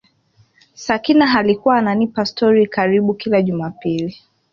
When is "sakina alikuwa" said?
0.75-1.77